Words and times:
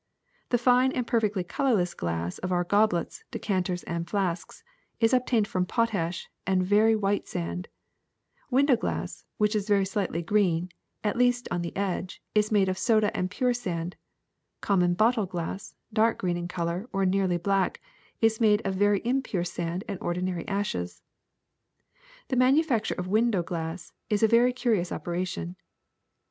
The 0.49 0.57
fine 0.57 0.91
and 0.93 1.05
perfectly 1.05 1.43
colorless 1.43 1.93
glass 1.93 2.39
of 2.39 2.51
our 2.51 2.63
goblets, 2.63 3.23
decanters, 3.29 3.83
and 3.83 4.09
flasks 4.09 4.63
is 4.99 5.13
obtained 5.13 5.47
from 5.47 5.67
potash 5.67 6.27
and 6.47 6.65
very 6.65 6.95
white 6.95 7.27
sand; 7.27 7.67
window 8.49 8.75
glass, 8.75 9.25
which 9.37 9.55
is 9.55 9.67
very 9.67 9.85
slightly 9.85 10.23
green, 10.23 10.71
at 11.03 11.17
least 11.19 11.47
on 11.51 11.61
the 11.61 11.77
edge, 11.77 12.19
is 12.33 12.51
made 12.51 12.67
of 12.67 12.79
soda 12.79 13.15
and 13.15 13.29
pure 13.29 13.53
sand; 13.53 13.95
common 14.59 14.95
bottle 14.95 15.27
glass, 15.27 15.75
dark 15.93 16.17
green 16.17 16.35
in 16.35 16.47
color, 16.47 16.89
or 16.91 17.05
nearly 17.05 17.37
black, 17.37 17.79
is 18.21 18.41
made 18.41 18.63
of 18.65 18.73
very 18.73 19.03
impure 19.05 19.43
sand 19.43 19.83
and 19.87 19.99
ordinary 20.01 20.47
ashes. 20.47 21.03
''The 22.29 22.35
manufacture 22.37 22.95
of 22.95 23.07
window 23.07 23.43
glass 23.43 23.93
is 24.09 24.23
a 24.23 24.27
very 24.27 24.51
curi 24.51 24.79
ous 24.79 24.91
operation. 24.91 25.57